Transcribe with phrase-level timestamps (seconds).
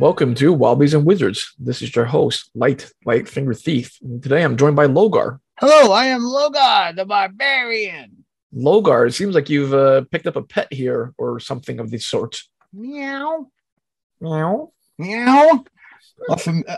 [0.00, 1.52] Welcome to Wobblies and Wizards.
[1.58, 3.98] This is your host, Light Light Finger Thief.
[4.00, 5.40] And today I'm joined by Logar.
[5.58, 8.24] Hello, I am Logar, the barbarian.
[8.56, 11.98] Logar, it seems like you've uh, picked up a pet here or something of the
[11.98, 12.40] sort.
[12.72, 13.48] Meow,
[14.22, 14.72] Meow.
[14.96, 15.64] meow.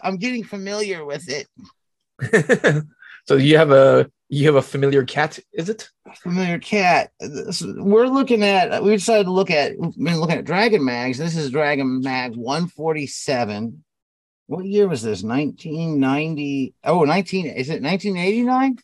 [0.02, 1.46] I'm getting familiar with it.
[3.28, 5.90] so you have a you have a familiar cat, is it?
[6.16, 7.10] Familiar cat.
[7.20, 8.82] This- We're looking at.
[8.82, 9.72] We decided to look at.
[9.78, 11.18] We've been looking at Dragon Mags.
[11.18, 13.84] This is Dragon Mag 147.
[14.46, 15.22] What year was this?
[15.22, 16.74] 1990.
[16.84, 17.46] Oh, 19.
[17.46, 18.78] Is it 1989?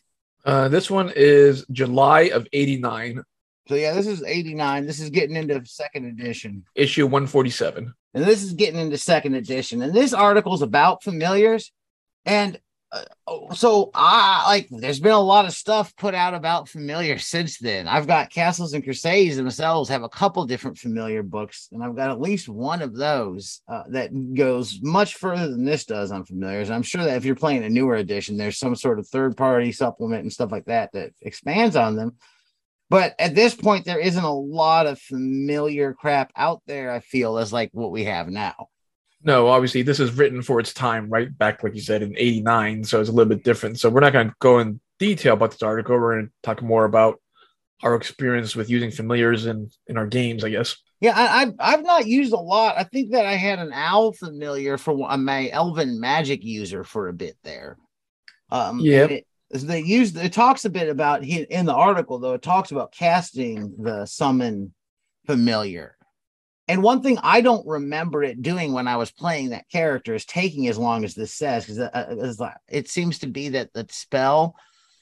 [0.45, 3.21] Uh, this one is July of '89,
[3.67, 4.85] So yeah, this is 89.
[4.85, 6.63] This is getting into second edition.
[6.75, 7.93] issue 147.
[8.13, 11.71] and this is getting into second edition and this article is about familiars
[12.25, 12.57] and
[12.91, 17.57] uh, so i like there's been a lot of stuff put out about familiar since
[17.59, 21.95] then i've got castles and crusades themselves have a couple different familiar books and i've
[21.95, 26.25] got at least one of those uh, that goes much further than this does on
[26.25, 29.37] familiars i'm sure that if you're playing a newer edition there's some sort of third
[29.37, 32.15] party supplement and stuff like that that expands on them
[32.89, 36.91] but at this point, there isn't a lot of familiar crap out there.
[36.91, 38.69] I feel as like what we have now.
[39.23, 42.83] No, obviously this is written for its time, right back like you said in '89,
[42.85, 43.79] so it's a little bit different.
[43.79, 45.97] So we're not going to go in detail about this article.
[45.97, 47.19] We're going to talk more about
[47.83, 50.77] our experience with using familiars in in our games, I guess.
[51.01, 52.77] Yeah, I, I've I've not used a lot.
[52.77, 57.07] I think that I had an owl familiar for one- my elven magic user for
[57.07, 57.77] a bit there.
[58.51, 62.33] Um, it- they used it talks a bit about in the article though.
[62.33, 64.73] It talks about casting the summon
[65.25, 65.95] familiar.
[66.69, 70.23] And one thing I don't remember it doing when I was playing that character is
[70.23, 73.87] taking as long as this says because uh, uh, it seems to be that the
[73.89, 74.55] spell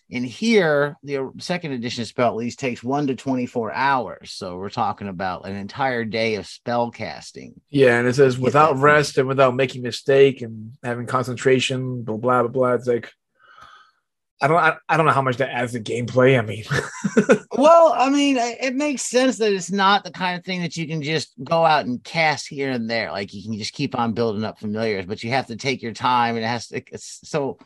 [0.09, 4.31] in here, the second edition spell at least takes one to 24 hours.
[4.31, 7.59] So we're talking about an entire day of spell casting.
[7.69, 12.43] Yeah, and it says without rest and without making mistake and having concentration, blah blah
[12.43, 12.73] blah blah.
[12.75, 13.11] It's like
[14.39, 16.37] I don't I, I don't know how much that adds to gameplay.
[16.37, 16.63] I mean,
[17.57, 20.87] Well, I mean, it makes sense that it's not the kind of thing that you
[20.87, 23.11] can just go out and cast here and there.
[23.11, 25.93] Like you can just keep on building up familiars, but you have to take your
[25.93, 26.81] time and it has to.
[26.97, 27.57] So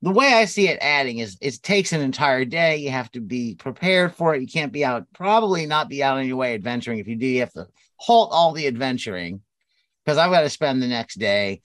[0.00, 2.78] the way I see it adding is it takes an entire day.
[2.78, 4.40] You have to be prepared for it.
[4.40, 7.00] You can't be out, probably not be out on your way adventuring.
[7.00, 9.42] If you do, you have to halt all the adventuring
[10.04, 11.60] because I've got to spend the next day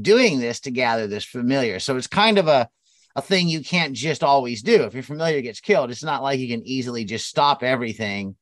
[0.00, 1.78] doing this to gather this familiar.
[1.78, 2.68] So it's kind of a
[3.18, 4.84] a thing you can't just always do.
[4.84, 8.36] If your familiar gets killed, it's not like you can easily just stop everything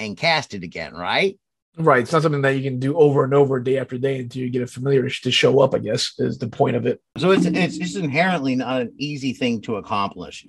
[0.00, 1.38] and cast it again, right?
[1.78, 2.02] right?
[2.02, 4.50] It's not something that you can do over and over, day after day, until you
[4.50, 5.74] get a familiar to show up.
[5.74, 7.00] I guess is the point of it.
[7.18, 10.46] So it's it's just inherently not an easy thing to accomplish.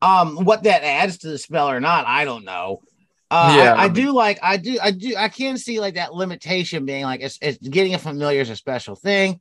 [0.00, 2.82] Um, what that adds to the spell or not, I don't know.
[3.30, 3.74] Uh, Yeah.
[3.74, 7.04] I, I do like I do I do I can see like that limitation being
[7.04, 9.40] like it's, it's getting a familiar is a special thing.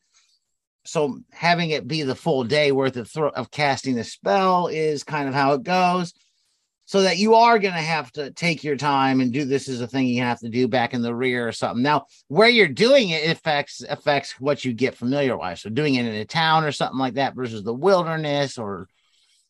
[0.88, 5.04] So having it be the full day worth of thro- of casting the spell is
[5.04, 6.14] kind of how it goes.
[6.86, 9.82] So that you are going to have to take your time and do this as
[9.82, 11.84] a thing you have to do back in the rear or something.
[11.84, 15.60] Now, where you're doing it affects affects what you get familiar wise.
[15.60, 18.88] So doing it in a town or something like that versus the wilderness or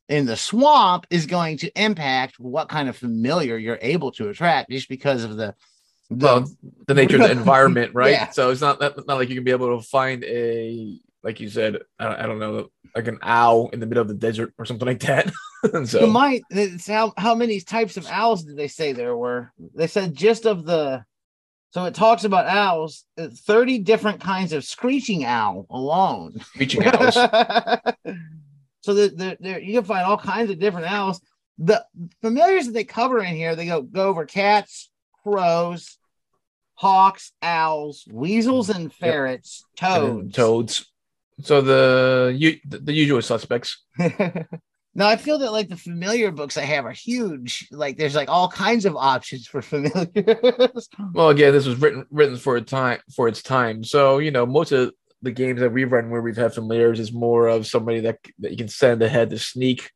[0.09, 4.71] in the swamp is going to impact what kind of familiar you're able to attract
[4.71, 5.53] just because of the,
[6.09, 6.51] the Well,
[6.87, 8.13] the nature of the environment, right?
[8.13, 8.29] Yeah.
[8.29, 11.49] So it's not not, not like you can be able to find a like you
[11.49, 11.77] said.
[11.99, 14.65] I don't, I don't know, like an owl in the middle of the desert or
[14.65, 15.31] something like that.
[15.73, 16.43] And so You might.
[16.49, 19.51] It's how how many types of owls did they say there were?
[19.75, 21.03] They said just of the.
[21.71, 23.03] So it talks about owls.
[23.17, 26.39] uh, Thirty different kinds of screeching owl alone.
[26.57, 27.13] reaching owls.
[28.81, 31.19] so that there, there you can find all kinds of different owls.
[31.57, 31.83] The
[32.21, 34.89] familiars that they cover in here, they go go over cats,
[35.23, 35.97] crows,
[36.75, 40.21] hawks, owls, weasels, and ferrets, and toads.
[40.21, 40.91] then toads.
[41.41, 43.83] So the you the, usual suspects.
[43.99, 47.67] now I feel that like the familiar books I have are huge.
[47.71, 50.89] Like there's like all kinds of options for familiars.
[51.13, 53.83] Well, again, this was written written for a time for its time.
[53.83, 57.11] So you know, most of the games that we've run where we've had familiars is
[57.11, 59.91] more of somebody that that you can send ahead to sneak.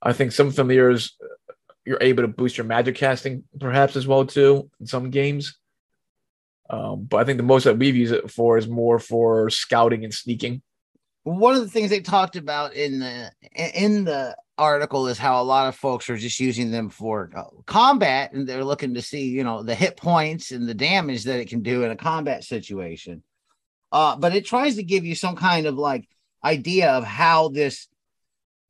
[0.00, 4.24] I think some familiars uh, you're able to boost your magic casting perhaps as well
[4.24, 5.58] too in some games.
[6.68, 10.04] Um, but I think the most that we've used it for is more for scouting
[10.04, 10.62] and sneaking.
[11.26, 15.44] One of the things they talked about in the in the article is how a
[15.44, 19.24] lot of folks are just using them for uh, combat and they're looking to see,
[19.30, 22.44] you know, the hit points and the damage that it can do in a combat
[22.44, 23.24] situation.
[23.90, 26.08] Uh, but it tries to give you some kind of like
[26.44, 27.88] idea of how this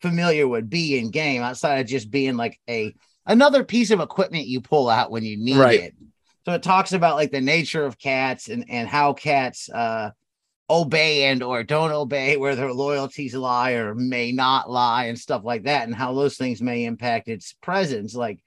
[0.00, 2.94] familiar would be in game outside of just being like a
[3.26, 5.81] another piece of equipment you pull out when you need Right.
[5.81, 5.94] it.
[6.47, 10.12] So it talks about like the nature of cats and and how cats uh
[10.68, 15.42] obey and or don't obey, where their loyalties lie or may not lie, and stuff
[15.44, 18.14] like that, and how those things may impact its presence.
[18.14, 18.40] Like,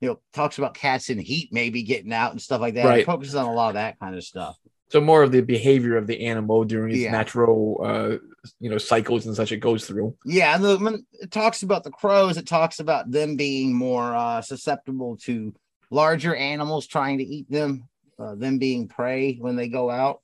[0.00, 2.84] you know, talks about cats in heat maybe getting out and stuff like that.
[2.84, 3.00] Right.
[3.00, 4.56] It focuses on a lot of that kind of stuff.
[4.90, 7.10] So more of the behavior of the animal during its Yeah.
[7.10, 8.16] natural, uh,
[8.60, 10.14] you know, cycles and such it goes through.
[10.24, 14.14] Yeah, and the, when it talks about the crows, it talks about them being more
[14.14, 15.54] uh, susceptible to
[15.90, 17.88] larger animals trying to eat them,
[18.18, 20.20] uh, them being prey when they go out.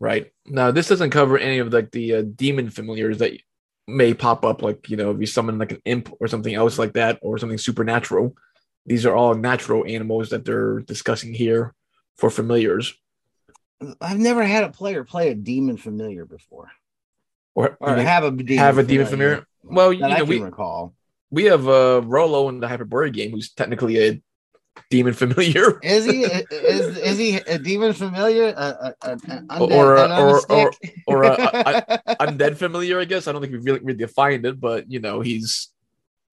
[0.00, 0.32] Right.
[0.46, 3.38] Now, this doesn't cover any of like the uh, demon familiars that
[3.86, 6.78] may pop up, like you know, if you summon like an imp or something else
[6.78, 8.34] like that, or something supernatural.
[8.86, 11.74] These are all natural animals that they're discussing here
[12.16, 12.94] for familiars.
[14.00, 16.70] I've never had a player play a demon familiar before,
[17.54, 19.44] Or, or have a demon have a demon familiar.
[19.62, 20.94] Well, you that I know, can we recall.
[21.30, 24.22] we have uh Rolo in the Hyperborea game, who's technically a
[24.90, 25.78] demon familiar.
[25.82, 28.48] Is he is is he a demon familiar?
[28.48, 30.08] Or- a
[30.48, 30.72] or-
[31.06, 33.26] or- a- a- Undead familiar, I guess.
[33.28, 35.68] I don't think we really, really defined it, but you know, he's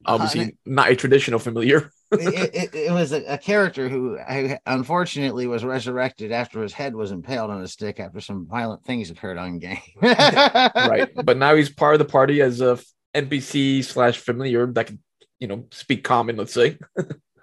[0.05, 1.91] obviously not a traditional familiar.
[2.11, 6.95] it, it, it was a, a character who I, unfortunately was resurrected after his head
[6.95, 9.77] was impaled on a stick after some violent things occurred on game.
[10.01, 11.09] right.
[11.13, 12.79] But now he's part of the party as a
[13.13, 14.99] NPC slash familiar that can,
[15.39, 16.77] you know, speak common, let's say.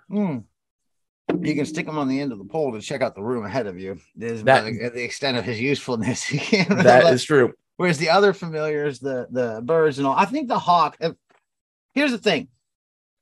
[0.09, 0.39] Hmm.
[1.43, 3.45] You can stick him on the end of the pole to check out the room
[3.45, 3.99] ahead of you.
[4.19, 6.31] Is That- the, the extent of his usefulness.
[6.33, 7.53] You can't really That let- is true.
[7.77, 10.97] Whereas the other familiars, the the birds and all, I think the hawk.
[11.01, 11.15] If,
[11.93, 12.47] here's the thing: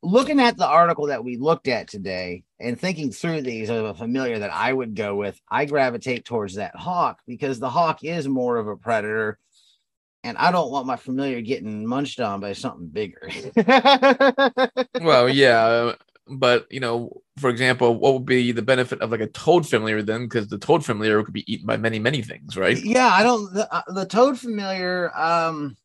[0.02, 3.94] looking at the article that we looked at today and thinking through these of a
[3.94, 8.28] familiar that I would go with, I gravitate towards that hawk because the hawk is
[8.28, 9.38] more of a predator,
[10.22, 13.30] and I don't want my familiar getting munched on by something bigger.
[15.00, 15.94] Well, yeah.
[16.28, 20.02] But, you know, for example, what would be the benefit of like a toad familiar
[20.02, 20.24] then?
[20.24, 22.78] Because the toad familiar could be eaten by many, many things, right?
[22.78, 25.10] Yeah, I don't the, uh, the toad familiar.
[25.16, 25.76] Um,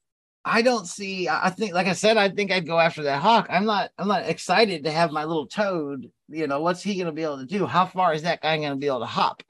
[0.47, 1.27] I don't see.
[1.27, 3.47] I I think, like I said, I think I'd go after that hawk.
[3.49, 3.91] I'm not.
[3.97, 6.09] I'm not excited to have my little toad.
[6.29, 7.65] You know, what's he going to be able to do?
[7.65, 9.43] How far is that guy going to be able to hop?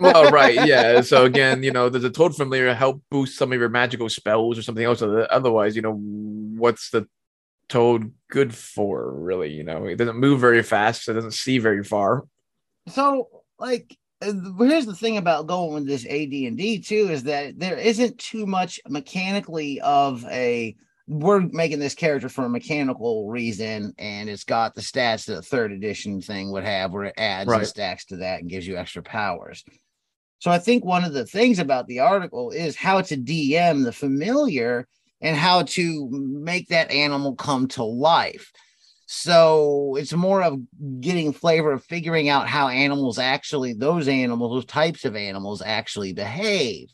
[0.00, 1.00] well, right, yeah.
[1.00, 4.58] So again, you know, does a toad familiar help boost some of your magical spells
[4.58, 5.02] or something else?
[5.02, 7.06] Otherwise, you know, what's the
[7.68, 9.12] toad good for?
[9.12, 12.24] Really, you know, it doesn't move very fast, so it doesn't see very far.
[12.88, 13.28] So,
[13.58, 17.58] like, uh, here's the thing about going with this AD and D too is that
[17.58, 20.76] there isn't too much mechanically of a.
[21.08, 25.42] We're making this character for a mechanical reason, and it's got the stats that a
[25.42, 27.66] third edition thing would have, where it adds and Right.
[27.66, 29.62] stacks to that and gives you extra powers.
[30.40, 33.92] So I think one of the things about the article is how to DM the
[33.92, 34.88] familiar
[35.26, 38.52] and how to make that animal come to life.
[39.06, 40.60] So it's more of
[41.00, 46.12] getting flavor of figuring out how animals actually, those animals, those types of animals actually
[46.12, 46.90] behave.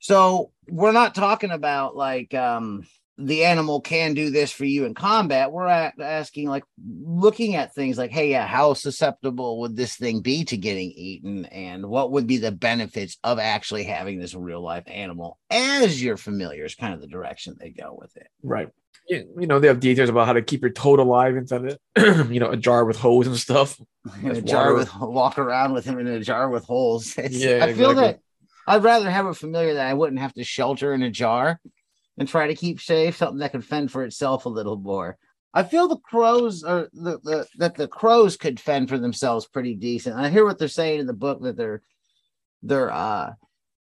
[0.00, 2.82] So we're not talking about like um
[3.18, 5.52] the animal can do this for you in combat.
[5.52, 10.20] We're at, asking like looking at things like, hey, yeah, how susceptible would this thing
[10.20, 14.62] be to getting eaten, and what would be the benefits of actually having this real
[14.62, 18.28] life animal as your familiar is kind of the direction they go with it.
[18.42, 18.68] Right.
[19.08, 21.80] You, you know, they have details about how to keep your toad alive inside it,
[22.30, 23.78] you know, a jar with holes and stuff.
[24.22, 24.76] in a jar water.
[24.76, 27.14] with walk around with him in a jar with holes.
[27.18, 28.20] It's, Yeah, I feel that
[28.66, 31.60] I'd rather have a familiar that I wouldn't have to shelter in a jar
[32.18, 35.16] and try to keep safe, something that could fend for itself a little more.
[35.54, 39.74] I feel the crows are the, the that the crows could fend for themselves pretty
[39.74, 40.16] decent.
[40.16, 41.82] I hear what they're saying in the book that they're
[42.62, 43.32] they're uh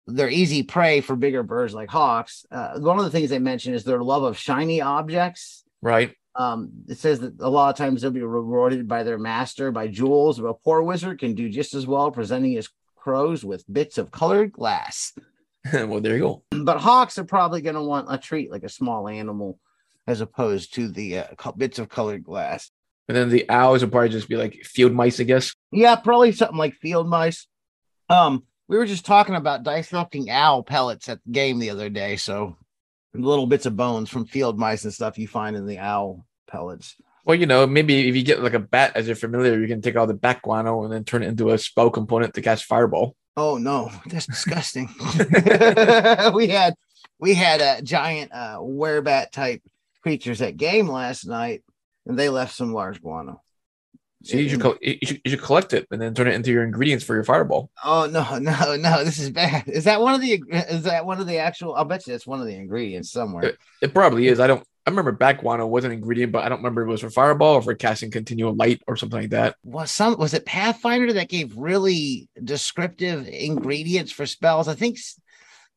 [0.06, 2.46] they're easy prey for bigger birds like hawks.
[2.50, 6.14] Uh, one of the things they mention is their love of shiny objects Right.
[6.34, 9.88] um, it says that a lot of times they'll be rewarded by their master by
[9.88, 10.40] jewels.
[10.40, 14.10] but A poor wizard can do just as well presenting his crows with bits of
[14.10, 15.12] colored glass.
[15.86, 16.42] well, there you go.
[16.50, 19.58] But hawks are probably going to want a treat like a small animal
[20.06, 22.70] as opposed to the uh, bits of colored glass.
[23.08, 25.54] And then the owls would probably just be like field mice, I guess.
[25.72, 27.46] Yeah, probably something like field mice.
[28.10, 32.16] Um, we were just talking about dissecting owl pellets at the game the other day.
[32.16, 32.56] So
[33.14, 36.96] little bits of bones from field mice and stuff you find in the owl pellets.
[37.24, 39.82] Well, you know, maybe if you get like a bat as your familiar, you can
[39.82, 42.64] take all the bat guano and then turn it into a spell component to cast
[42.64, 43.16] fireball.
[43.38, 44.88] Oh no, that's disgusting.
[46.34, 46.74] we had
[47.20, 49.62] we had a giant uh werebat type
[50.02, 51.62] creatures at game last night,
[52.04, 53.40] and they left some large guano.
[54.24, 56.50] So you should, col- you, should, you should collect it and then turn it into
[56.50, 57.70] your ingredients for your fireball.
[57.84, 59.04] Oh no, no, no!
[59.04, 59.68] This is bad.
[59.68, 60.42] Is that one of the?
[60.50, 61.76] Is that one of the actual?
[61.76, 63.52] I'll bet you that's one of the ingredients somewhere.
[63.80, 64.40] It probably is.
[64.40, 64.66] I don't.
[64.88, 67.10] I remember bat guano was an ingredient, but I don't remember if it was for
[67.10, 69.56] fireball or for casting continual light or something like that.
[69.62, 70.16] Was some?
[70.16, 74.66] Was it Pathfinder that gave really descriptive ingredients for spells?
[74.66, 74.98] I think.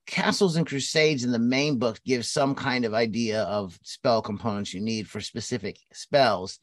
[0.07, 4.73] Castles and Crusades in the main book gives some kind of idea of spell components
[4.73, 6.57] you need for specific spells.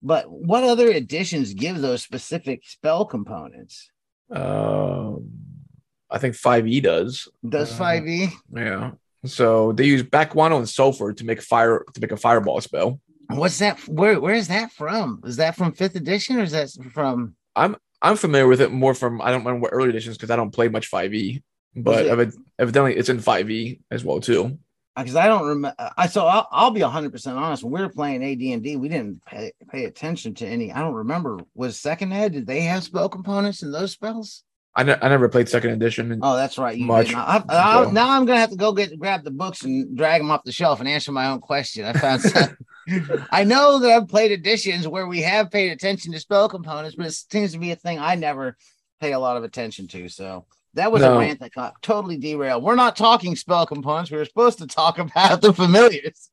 [0.00, 3.90] But what other editions give those specific spell components?
[4.30, 5.28] Um,
[6.08, 7.28] I think 5e does.
[7.46, 8.30] Does Uh, 5e?
[8.54, 8.92] Yeah.
[9.24, 13.00] So they use bat guano and sulfur to make fire to make a fireball spell.
[13.30, 13.78] What's that?
[13.88, 15.20] Where where is that from?
[15.24, 18.94] Is that from fifth edition or is that from I'm I'm familiar with it more
[18.94, 21.42] from I don't remember what early editions because I don't play much 5e,
[21.74, 24.58] but it- evidently it's in 5e as well too.
[24.96, 25.74] Uh, because I don't remember.
[25.78, 27.64] Uh, I so I'll, I'll be hundred percent honest.
[27.64, 30.70] When we were playing AD and D, we didn't pay, pay attention to any.
[30.70, 31.40] I don't remember.
[31.56, 32.32] Was second ed?
[32.32, 34.44] Did they have spell components in those spells?
[34.76, 36.18] I, ne- I never played second edition.
[36.22, 36.76] Oh, that's right.
[36.76, 37.14] You Much.
[37.14, 37.90] I, I, so.
[37.90, 40.52] now I'm gonna have to go get grab the books and drag them off the
[40.52, 41.84] shelf and answer my own question.
[41.84, 42.22] I found.
[42.22, 42.56] some-
[43.30, 47.06] I know that I've played editions where we have paid attention to spell components, but
[47.06, 48.56] it seems to be a thing I never
[49.00, 50.08] pay a lot of attention to.
[50.10, 52.62] So that was a rant that got totally derailed.
[52.62, 54.10] We're not talking spell components.
[54.10, 56.28] We were supposed to talk about the familiars.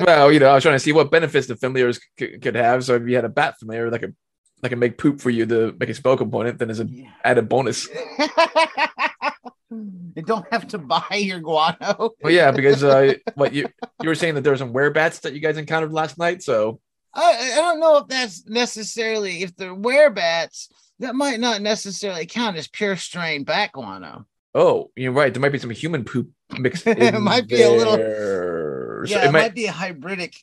[0.00, 2.82] well, you know, I was trying to see what benefits the familiars c- could have.
[2.84, 4.16] So if you had a bat familiar that could
[4.64, 7.48] that can make poop for you to make a spell component, then as an added
[7.50, 7.86] bonus.
[9.70, 12.10] you don't have to buy your guano.
[12.22, 13.68] Well, yeah, because uh, what you
[14.02, 16.42] you were saying that there were some werebats that you guys encountered last night.
[16.42, 16.80] So
[17.12, 20.68] I, I don't know if that's necessarily if they're werebats,
[21.00, 24.24] that might not necessarily count as pure strain bat guano.
[24.54, 25.32] oh, you're right.
[25.34, 26.86] There might be some human poop mixed.
[26.86, 29.04] It might be a little- there.
[29.06, 30.36] So yeah, it it might- might be a hybridic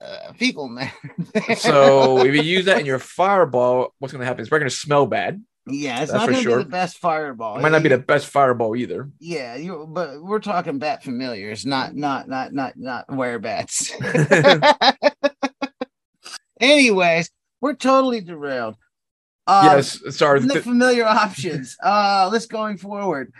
[0.00, 0.92] uh, fecal matter.
[1.56, 4.70] so if you use that in your fireball, what's going to happen is we're going
[4.70, 5.42] to smell bad.
[5.68, 6.58] yeah, it's That's not for going to sure.
[6.58, 7.58] be the best fireball.
[7.58, 9.10] It might not be the best fireball either.
[9.20, 13.92] yeah, you but we're talking bat familiars, not not not not not werebats.
[16.60, 17.30] Anyways,
[17.60, 18.76] we're totally derailed.
[19.46, 20.40] Um, yes, sorry.
[20.40, 21.76] the familiar options.
[21.82, 23.32] Uh let's going forward.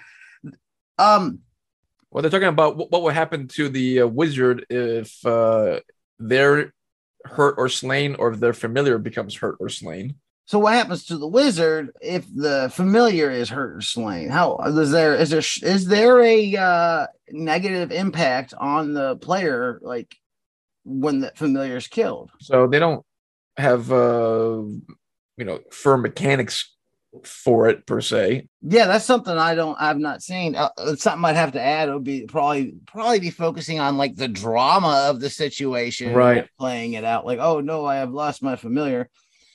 [0.99, 1.40] Um
[2.11, 5.80] well, they're talking about what, what would happen to the uh, wizard if uh,
[6.18, 6.72] they're
[7.25, 10.14] hurt or slain, or if their familiar becomes hurt or slain.
[10.46, 14.28] so what happens to the wizard if the familiar is hurt or slain?
[14.28, 20.16] How is there is there is there a uh negative impact on the player like
[20.84, 22.30] when the familiar is killed?
[22.40, 23.04] So they don't
[23.56, 24.62] have uh,
[25.37, 26.75] you know firm mechanics
[27.24, 28.46] for it per se.
[28.62, 30.54] Yeah, that's something I don't I've not seen.
[30.54, 31.88] Uh, it's something I'd have to add.
[31.88, 36.48] It would be probably probably be focusing on like the drama of the situation, Right.
[36.58, 39.08] Playing it out like, oh no, I have lost my familiar.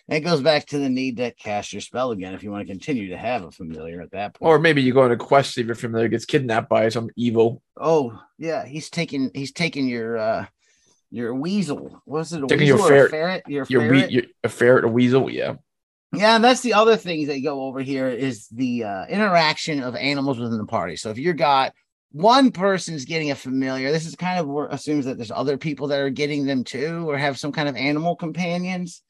[0.10, 2.67] And it goes back to the need to cast your spell again if you want
[2.67, 4.50] to continue to have a familiar at that point.
[4.50, 7.62] Or maybe you go on a quest if your familiar gets kidnapped by some evil.
[7.79, 10.45] oh yeah, he's taking he's taking your uh
[11.10, 12.01] your weasel.
[12.07, 13.43] Was it a Taking weasel your or ferret- a ferret?
[13.48, 14.07] Your, Your, ferret?
[14.10, 15.53] we, your a ferret, a weasel, yeah.
[16.13, 19.96] Yeah, and that's the other thing they go over here is the uh, interaction of
[19.96, 20.96] animals within the party.
[20.96, 21.74] So if you got
[22.12, 26.00] one person's getting a familiar, this is kind of assumes that there's other people that
[26.00, 29.01] are getting them too, or have some kind of animal companions,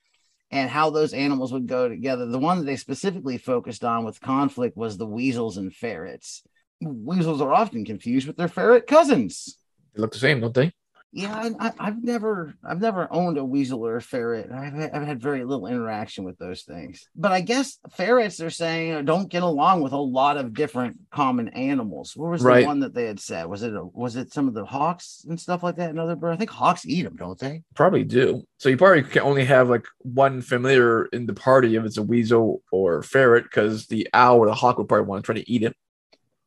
[0.50, 2.26] and how those animals would go together.
[2.26, 6.42] The one that they specifically focused on with conflict was the weasels and ferrets.
[6.82, 9.58] Weasels are often confused with their ferret cousins.
[9.94, 10.72] They look the same, don't they?
[11.16, 14.52] Yeah, I, I, I've never, I've never owned a weasel or a ferret.
[14.52, 17.08] I've, had- I've had very little interaction with those things.
[17.16, 21.50] But I guess ferrets are saying don't get along with a lot of different common
[21.50, 22.18] animals.
[22.18, 22.62] What was Right.
[22.62, 23.46] the one that they had said?
[23.46, 25.92] Was it, a, was it some of the hawks and stuff like that?
[25.92, 26.34] Another bird?
[26.34, 27.62] I think hawks eat them, don't they?
[27.76, 28.42] Probably do.
[28.58, 32.04] So you probably can only have like one familiar in the party if it's a
[32.04, 35.52] weasel or ferret, because the owl or the hawk would probably want to try to
[35.52, 35.76] eat it.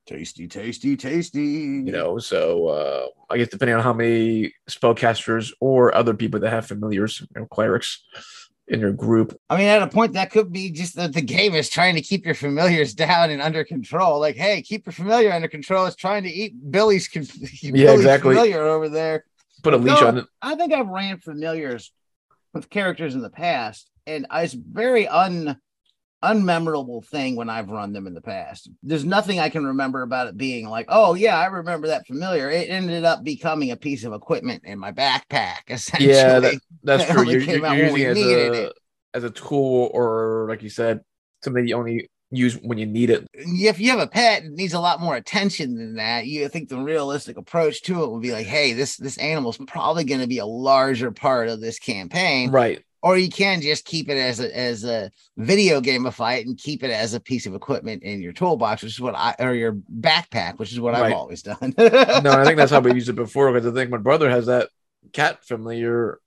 [0.07, 1.41] Tasty, tasty, tasty.
[1.43, 6.51] You know, so uh, I guess depending on how many spellcasters or other people that
[6.51, 8.05] have familiars, you know, clerics
[8.69, 11.55] in your group, I mean, at a point, that could be just that the game
[11.55, 14.21] is trying to keep your familiars down and under control.
[14.21, 15.87] Like, hey, keep your familiar under control.
[15.87, 17.27] It's trying to eat Billy's, con-
[17.63, 18.35] Billy's exactly.
[18.37, 19.25] familiar over there.
[19.65, 20.07] put a leash No.
[20.07, 20.27] on it.
[20.41, 21.93] I think I've ran familiars
[22.55, 25.61] with characters in the past, and it's very un
[26.23, 28.71] unmemorable thing when I've run them in the past.
[28.83, 32.51] There's nothing I can remember about it being like, oh yeah, I remember that familiar.
[32.51, 36.07] It ended up becoming a piece of equipment in my backpack, essentially.
[36.17, 37.29] Yeah, that, that's true.
[37.29, 38.73] You're, came you're using it as a it.
[39.15, 41.01] as a tool, or like you said,
[41.43, 43.27] something you only use when you need it.
[43.33, 46.27] if you have a pet, it needs a lot more attention than that.
[46.27, 50.05] You think the realistic approach to it would be like, hey, this this animal's probably
[50.05, 52.51] going to be a larger part of this campaign.
[52.51, 52.83] Right.
[53.07, 56.83] Or you can just keep it as a as a video gamify it and keep
[56.83, 59.75] it as a piece of equipment in your toolbox, which is what I or your
[59.75, 61.73] backpack, which is what I've always done.
[61.79, 64.47] No, I think that's how we used it before because I think my brother has
[64.47, 64.71] that
[65.13, 66.19] cat familiar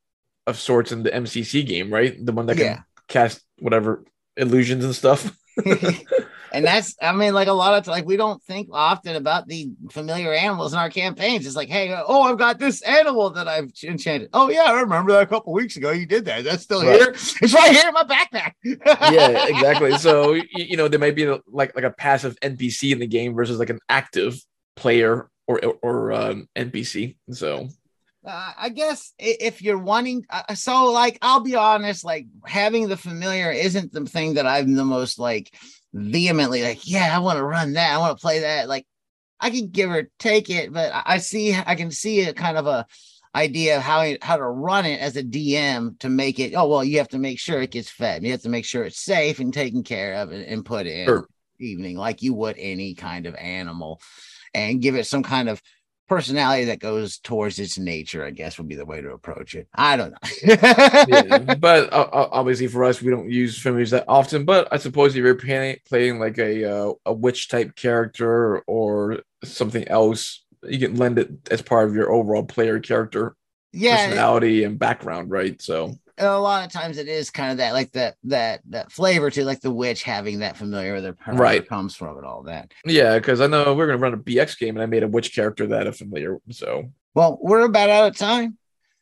[0.47, 2.15] of sorts in the MCC game, right?
[2.25, 2.79] The one that can Yeah.
[3.09, 4.05] cast whatever
[4.37, 5.37] illusions and stuff.
[6.51, 9.71] and that's I mean, like a lot of like we don't think often about the
[9.91, 11.45] familiar animals in our campaigns.
[11.45, 14.29] It's like, hey, oh, I've got this animal that I've enchanted.
[14.33, 15.91] Oh yeah, I remember that a couple weeks ago.
[15.91, 16.43] You did that.
[16.43, 16.99] That's still right.
[16.99, 17.09] here.
[17.09, 18.53] It's right here in my backpack.
[18.63, 19.97] yeah, exactly.
[19.97, 23.59] So you, know there may be like like a passive NPC in the game versus
[23.59, 24.39] like an active
[24.75, 27.17] player or or um, NPC.
[27.31, 27.69] So
[28.25, 32.97] uh, I guess if you're wanting, uh, so like, I'll be honest, like having the
[32.97, 35.53] familiar isn't the thing that I'm the most like
[35.93, 38.67] vehemently like, yeah, I want to run that, I want to play that.
[38.67, 38.85] Like,
[39.39, 42.67] I can give or take it, but I see, I can see a kind of
[42.67, 42.85] a
[43.35, 46.53] idea of how how to run it as a DM to make it.
[46.55, 48.23] Oh well, you have to make sure it gets fed.
[48.23, 51.07] You have to make sure it's safe and taken care of and, and put in
[51.07, 51.27] sure.
[51.59, 54.01] evening like you would any kind of animal,
[54.53, 55.61] and give it some kind of
[56.09, 59.67] personality that goes towards its nature, I guess would be the way to approach it.
[59.73, 60.17] I don't know.
[60.43, 64.43] yeah, but uh, uh, obviously for us, we don't use familiars that often.
[64.43, 69.19] But I suppose if you're playing, playing like a uh, a witch type character or
[69.43, 73.35] something else, you can lend it as part of your overall player character
[73.71, 75.61] yeah, personality and background, right?
[75.61, 79.29] So a lot of times it is kind of that like that that that flavor
[79.31, 82.71] to like the witch having that familiar where their right comes from and all that.
[82.85, 85.33] Yeah, because I know we're gonna run a BX game and I made a witch
[85.33, 86.37] character that a familiar.
[86.51, 88.57] So well, we're about out of time.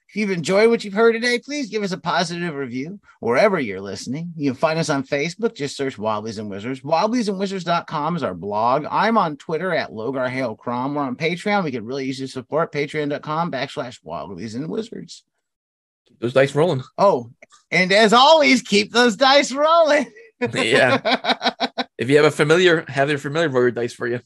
[0.10, 3.82] If you've enjoyed what you've heard today, please give us a positive review wherever you're
[3.82, 4.32] listening.
[4.38, 5.54] You can find us on Facebook.
[5.54, 6.80] Just search Wobblies and Wizards.
[6.80, 8.86] Wobbliesandwizards.com is our blog.
[8.90, 10.96] I'm on Twitter at Logar Hale Crom.
[10.96, 11.66] We're on Patreon.
[11.66, 12.72] We could really use your support.
[12.72, 15.24] Patreon.com backslash Wobblies and Wizards
[16.20, 16.84] those dice rolling.
[16.98, 17.32] Oh,
[17.72, 20.12] and as always, keep those dice rolling.
[20.54, 21.56] yeah.
[21.98, 24.20] If you have a familiar, have their familiar roll your dice for you.